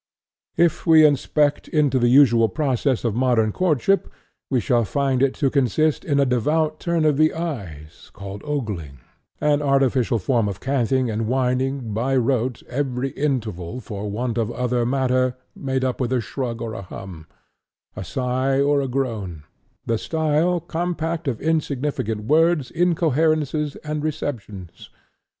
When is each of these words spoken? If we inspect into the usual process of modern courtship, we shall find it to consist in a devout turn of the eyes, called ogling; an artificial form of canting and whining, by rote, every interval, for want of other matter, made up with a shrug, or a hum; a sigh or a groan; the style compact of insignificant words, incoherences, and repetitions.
If 0.57 0.87
we 0.87 1.05
inspect 1.05 1.67
into 1.67 1.99
the 1.99 2.07
usual 2.07 2.49
process 2.49 3.03
of 3.03 3.13
modern 3.13 3.51
courtship, 3.51 4.09
we 4.49 4.59
shall 4.59 4.83
find 4.83 5.21
it 5.21 5.35
to 5.35 5.51
consist 5.51 6.03
in 6.03 6.19
a 6.19 6.25
devout 6.25 6.79
turn 6.79 7.05
of 7.05 7.17
the 7.17 7.35
eyes, 7.35 8.09
called 8.11 8.41
ogling; 8.43 8.97
an 9.39 9.61
artificial 9.61 10.17
form 10.17 10.47
of 10.49 10.59
canting 10.59 11.11
and 11.11 11.27
whining, 11.27 11.93
by 11.93 12.15
rote, 12.15 12.63
every 12.67 13.09
interval, 13.11 13.79
for 13.79 14.09
want 14.09 14.39
of 14.39 14.49
other 14.53 14.87
matter, 14.87 15.35
made 15.55 15.83
up 15.85 16.01
with 16.01 16.11
a 16.11 16.19
shrug, 16.19 16.63
or 16.63 16.73
a 16.73 16.81
hum; 16.81 17.27
a 17.95 18.03
sigh 18.03 18.59
or 18.59 18.81
a 18.81 18.87
groan; 18.87 19.43
the 19.85 19.99
style 19.99 20.59
compact 20.59 21.27
of 21.27 21.39
insignificant 21.39 22.21
words, 22.23 22.71
incoherences, 22.71 23.75
and 23.83 24.03
repetitions. 24.03 24.89